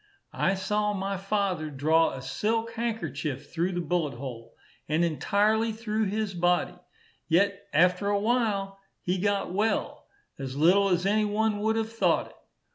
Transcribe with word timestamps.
I 0.33 0.55
saw 0.55 0.93
my 0.93 1.15
father 1.15 1.69
draw 1.69 2.13
a 2.13 2.23
silk 2.23 2.71
handkerchief 2.71 3.51
through 3.53 3.73
the 3.73 3.81
bullet 3.81 4.15
hole, 4.15 4.55
and 4.89 5.05
entirely 5.05 5.71
through 5.71 6.05
his 6.05 6.33
body; 6.33 6.73
yet 7.27 7.67
after 7.71 8.07
a 8.09 8.19
while 8.19 8.79
he 9.03 9.19
got 9.19 9.53
well, 9.53 10.07
as 10.39 10.55
little 10.57 10.89
as 10.89 11.05
any 11.05 11.25
one 11.25 11.59
would 11.59 11.75
have 11.75 11.93
thought 11.93 12.29
it. 12.31 12.35